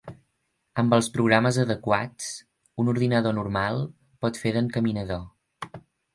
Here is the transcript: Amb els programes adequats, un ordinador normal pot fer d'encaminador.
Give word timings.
Amb 0.83 0.95
els 0.97 1.09
programes 1.17 1.59
adequats, 1.63 2.31
un 2.85 2.91
ordinador 2.95 3.37
normal 3.41 3.79
pot 4.27 4.43
fer 4.47 4.57
d'encaminador. 4.59 5.81